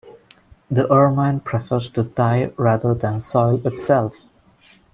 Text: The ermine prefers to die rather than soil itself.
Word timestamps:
The 0.71 0.91
ermine 0.91 1.41
prefers 1.41 1.87
to 1.89 2.01
die 2.01 2.45
rather 2.57 2.95
than 2.95 3.19
soil 3.19 3.61
itself. 3.67 4.25